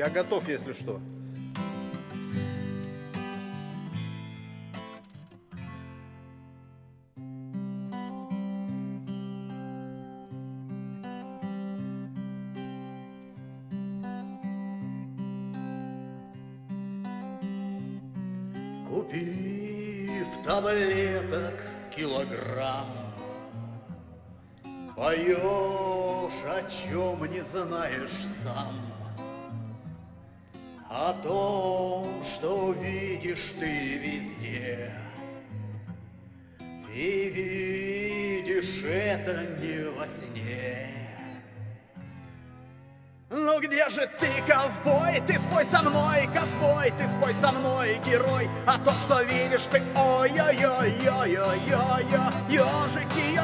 Я 0.00 0.08
готов, 0.08 0.48
если 0.48 0.72
что. 0.72 1.00
Купив 18.88 20.26
таблеток 20.44 21.60
килограмм, 21.94 22.99
Поешь, 25.00 26.44
о 26.44 26.60
чем 26.68 27.24
не 27.32 27.40
знаешь 27.40 28.22
сам, 28.42 28.92
О 30.90 31.14
том, 31.22 32.22
что 32.22 32.72
видишь 32.72 33.54
ты 33.58 33.96
везде, 33.96 34.92
И 36.94 37.30
видишь 37.30 38.84
это 38.84 39.46
не 39.58 39.88
во 39.88 40.06
сне. 40.06 40.90
Ну 43.30 43.58
где 43.60 43.88
же 43.88 44.06
ты, 44.18 44.28
ковбой? 44.46 45.22
Ты 45.26 45.34
спой 45.34 45.64
со 45.64 45.82
мной, 45.82 46.28
ковбой, 46.34 46.92
ты 46.98 47.04
спой 47.16 47.34
со 47.40 47.52
мной, 47.52 47.98
герой. 48.04 48.50
А 48.66 48.76
то, 48.76 48.90
что 48.90 49.22
видишь 49.22 49.66
ты, 49.70 49.80
ой-ой-ой-ой-ой-ой, 49.96 52.04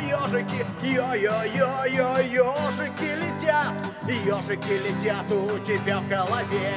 ежики, 0.00 0.66
ежики, 0.82 0.98
ой-ой-ой-ой, 0.98 2.26
ежики 2.26 3.10
летят, 3.16 3.72
ежики 4.06 4.72
летят 4.72 5.30
у 5.30 5.58
тебя 5.60 6.00
в 6.00 6.08
голове. 6.08 6.72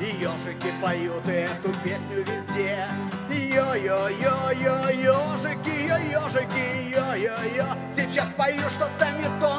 Ежики 0.00 0.72
поют 0.82 1.26
эту 1.28 1.72
песню 1.84 2.24
везде. 2.26 2.88
Йо-йо-йо-йо, 3.30 4.90
ежики, 4.90 5.76
ежики, 6.10 6.90
йо-йо-йо. 6.90 7.66
Сейчас 7.94 8.32
пою 8.36 8.68
что-то 8.70 9.10
не 9.12 9.28
то 9.40 9.58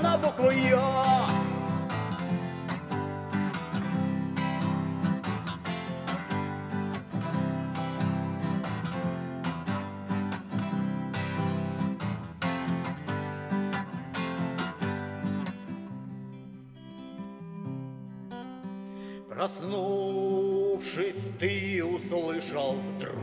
Проснувшись, 19.33 21.31
ты 21.39 21.83
услышал 21.83 22.73
вдруг 22.73 23.15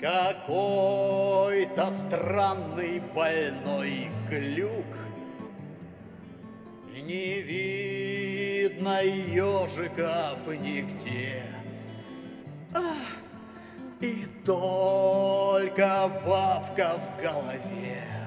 Какой-то 0.00 1.86
странный 1.86 3.00
больной 3.00 4.10
глюк. 4.30 4.86
Не 6.94 7.40
видно 7.40 9.02
ежиков 9.02 10.46
нигде. 10.46 11.42
Ах, 12.72 13.16
И 14.00 14.24
только 14.44 16.08
вавка 16.24 17.00
в 17.00 17.20
голове 17.20 18.25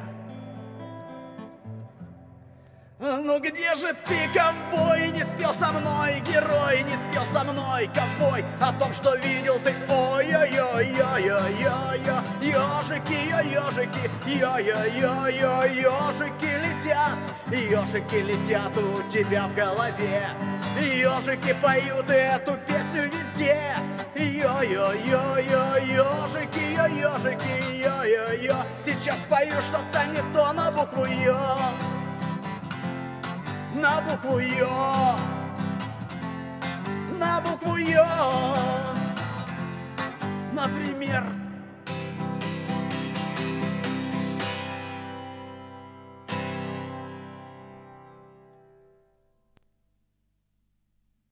Ну 3.02 3.40
где 3.40 3.78
же 3.78 3.94
ты, 4.06 4.28
ковбой, 4.34 5.12
не 5.12 5.22
спел 5.22 5.54
со 5.54 5.72
мной, 5.72 6.20
герой, 6.20 6.84
не 6.84 6.98
спел 7.08 7.24
со 7.34 7.46
мной, 7.46 7.90
ковбой, 7.96 8.44
о 8.60 8.74
том, 8.74 8.94
что 8.94 9.16
видел 9.16 9.58
ты, 9.64 9.74
ой-ой-ой-ой-ой-ой, 9.88 12.02
ежики, 12.42 13.54
ежики, 13.54 14.12
ой-ой-ой-ой, 14.44 15.70
ежики 15.76 16.52
летят, 16.60 17.18
ежики 17.48 18.16
летят 18.16 18.78
у 18.78 19.02
тебя 19.10 19.48
в 19.48 19.56
голове, 19.56 20.32
ежики 20.78 21.54
поют 21.62 22.10
эту 22.10 22.58
песню 22.68 23.04
везде, 23.04 23.78
Йо-йо-йо-йо, 24.14 25.78
ежики, 25.88 26.76
ежики, 27.00 27.64
йо-йо-йо, 27.82 28.58
сейчас 28.84 29.20
пою 29.30 29.62
что-то 29.62 30.06
не 30.08 30.22
то 30.34 30.52
на 30.52 30.70
букву 30.70 31.06
Йо 31.06 31.72
на 33.80 34.02
букву 34.02 34.40
Ё, 34.40 35.16
на 37.18 37.42
букву 37.42 37.78
Ё. 37.78 38.06
Например, 40.54 41.24